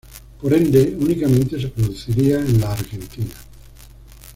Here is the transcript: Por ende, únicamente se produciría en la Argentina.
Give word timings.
Por 0.41 0.51
ende, 0.51 0.95
únicamente 0.99 1.61
se 1.61 1.67
produciría 1.67 2.37
en 2.39 2.59
la 2.59 2.71
Argentina. 2.71 3.35